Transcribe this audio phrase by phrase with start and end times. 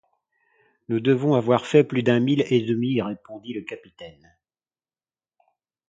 [0.89, 4.35] Nous devons avoir fait plus d’un mille et demi, répondit le capitaine.